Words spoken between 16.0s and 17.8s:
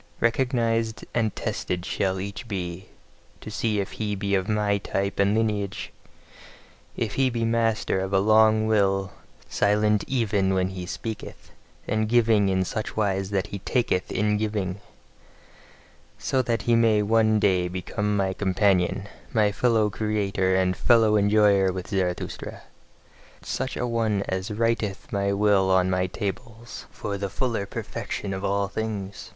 So that he may one day